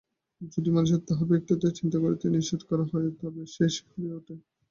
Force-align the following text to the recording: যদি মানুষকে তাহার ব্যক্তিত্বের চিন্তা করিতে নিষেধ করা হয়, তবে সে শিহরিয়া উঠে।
যদি 0.53 0.69
মানুষকে 0.69 0.99
তাহার 1.07 1.27
ব্যক্তিত্বের 1.31 1.77
চিন্তা 1.79 1.97
করিতে 1.99 2.25
নিষেধ 2.29 2.61
করা 2.69 2.85
হয়, 2.91 3.09
তবে 3.19 3.41
সে 3.47 3.65
শিহরিয়া 3.75 4.13
উঠে। 4.19 4.35